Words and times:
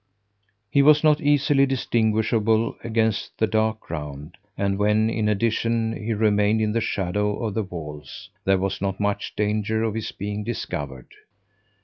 He 0.71 0.81
was 0.81 1.03
not 1.03 1.21
easily 1.21 1.67
distinguishable 1.67 2.75
against 2.83 3.37
the 3.37 3.45
dark 3.45 3.79
ground, 3.81 4.35
and 4.57 4.79
when, 4.79 5.11
in 5.11 5.29
addition, 5.29 5.95
he 5.95 6.15
remained 6.15 6.59
in 6.59 6.71
the 6.71 6.81
shadow 6.81 7.37
of 7.43 7.53
the 7.53 7.61
walls, 7.61 8.31
there 8.43 8.57
was 8.57 8.81
not 8.81 8.99
much 8.99 9.35
danger 9.35 9.83
of 9.83 9.93
his 9.93 10.11
being 10.11 10.43
discovered. 10.43 11.09